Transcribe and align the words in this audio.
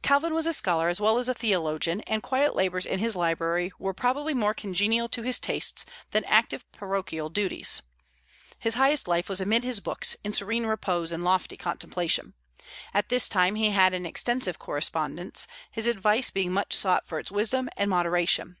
Calvin 0.00 0.32
was 0.32 0.46
a 0.46 0.52
scholar 0.52 0.88
as 0.88 1.00
well 1.00 1.18
as 1.18 1.28
theologian, 1.30 2.02
and 2.02 2.22
quiet 2.22 2.54
labors 2.54 2.86
in 2.86 3.00
his 3.00 3.16
library 3.16 3.72
were 3.80 3.92
probably 3.92 4.32
more 4.32 4.54
congenial 4.54 5.08
to 5.08 5.22
his 5.24 5.40
tastes 5.40 5.84
than 6.12 6.22
active 6.26 6.64
parochial 6.70 7.28
duties. 7.28 7.82
His 8.60 8.74
highest 8.74 9.08
life 9.08 9.28
was 9.28 9.40
amid 9.40 9.64
his 9.64 9.80
books, 9.80 10.16
in 10.22 10.32
serene 10.34 10.66
repose 10.66 11.10
and 11.10 11.24
lofty 11.24 11.56
contemplation. 11.56 12.34
At 12.94 13.08
this 13.08 13.28
time 13.28 13.56
he 13.56 13.70
had 13.70 13.92
an 13.92 14.06
extensive 14.06 14.56
correspondence, 14.56 15.48
his 15.72 15.88
advice 15.88 16.30
being 16.30 16.52
much 16.52 16.74
sought 16.74 17.08
for 17.08 17.18
its 17.18 17.32
wisdom 17.32 17.68
and 17.76 17.90
moderation. 17.90 18.58